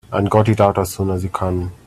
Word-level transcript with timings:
And 0.11 0.31
got 0.31 0.49
it 0.49 0.59
out 0.59 0.79
as 0.79 0.95
soon 0.95 1.11
as 1.11 1.23
you 1.23 1.29
can. 1.29 1.71